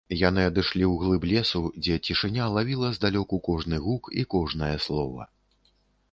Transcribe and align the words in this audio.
Яны 0.19 0.41
адышлі 0.49 0.83
ў 0.91 1.01
глыб 1.01 1.25
лесу, 1.31 1.59
дзе 1.83 1.97
цішыня 2.07 2.47
лавіла 2.55 2.89
здалёку 2.95 3.39
кожны 3.49 3.81
гук 3.85 4.09
і 4.23 4.23
кожнае 4.35 4.71
слова. 4.87 5.29